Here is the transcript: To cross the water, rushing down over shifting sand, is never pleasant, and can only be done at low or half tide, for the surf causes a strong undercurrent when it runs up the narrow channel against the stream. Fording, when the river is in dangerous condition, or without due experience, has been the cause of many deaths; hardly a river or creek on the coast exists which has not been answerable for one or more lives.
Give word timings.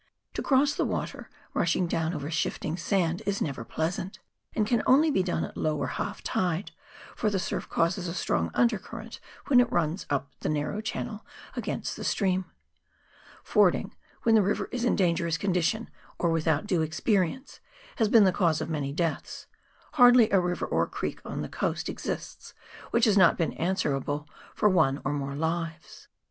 To 0.33 0.41
cross 0.41 0.73
the 0.73 0.83
water, 0.83 1.29
rushing 1.53 1.85
down 1.85 2.15
over 2.15 2.31
shifting 2.31 2.75
sand, 2.75 3.21
is 3.27 3.39
never 3.39 3.63
pleasant, 3.63 4.17
and 4.55 4.65
can 4.65 4.81
only 4.87 5.11
be 5.11 5.21
done 5.21 5.43
at 5.43 5.55
low 5.55 5.77
or 5.77 5.85
half 6.01 6.23
tide, 6.23 6.71
for 7.15 7.29
the 7.29 7.37
surf 7.37 7.69
causes 7.69 8.07
a 8.07 8.15
strong 8.15 8.49
undercurrent 8.55 9.19
when 9.45 9.59
it 9.59 9.71
runs 9.71 10.07
up 10.09 10.31
the 10.39 10.49
narrow 10.49 10.81
channel 10.81 11.23
against 11.55 11.95
the 11.95 12.03
stream. 12.03 12.45
Fording, 13.43 13.93
when 14.23 14.33
the 14.33 14.41
river 14.41 14.69
is 14.71 14.85
in 14.85 14.95
dangerous 14.95 15.37
condition, 15.37 15.87
or 16.17 16.31
without 16.31 16.65
due 16.65 16.81
experience, 16.81 17.59
has 17.97 18.09
been 18.09 18.23
the 18.23 18.31
cause 18.31 18.59
of 18.59 18.71
many 18.71 18.91
deaths; 18.91 19.45
hardly 19.93 20.31
a 20.31 20.39
river 20.39 20.65
or 20.65 20.87
creek 20.87 21.21
on 21.23 21.43
the 21.43 21.47
coast 21.47 21.87
exists 21.87 22.55
which 22.89 23.05
has 23.05 23.19
not 23.19 23.37
been 23.37 23.53
answerable 23.53 24.27
for 24.55 24.67
one 24.67 24.99
or 25.05 25.13
more 25.13 25.35
lives. 25.35 26.07